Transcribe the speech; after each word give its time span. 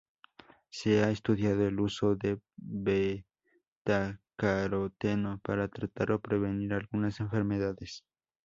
Se 0.71 1.03
ha 1.03 1.11
estudiado 1.11 1.67
el 1.67 1.79
uso 1.79 2.15
de 2.15 2.41
betacaroteno 2.55 5.39
para 5.43 5.67
tratar 5.67 6.11
o 6.11 6.19
prevenir 6.19 6.73
algunas 6.73 7.19
enfermedades. 7.19 8.03